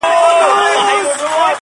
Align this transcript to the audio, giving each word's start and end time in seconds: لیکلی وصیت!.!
لیکلی 0.03 1.07
وصیت!.! 1.07 1.41